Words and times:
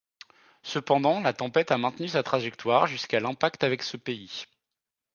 Cependant, 0.63 1.19
la 1.19 1.31
tempête 1.31 1.69
a 1.69 1.77
maintenu 1.77 2.07
sa 2.07 2.23
trajectoire 2.23 2.87
jusqu'à 2.87 3.19
l'impact 3.19 3.63
avec 3.63 3.83
ce 3.83 3.97
pays. 3.97 4.45